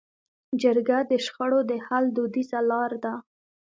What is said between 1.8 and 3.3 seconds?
حل دودیزه لار ده.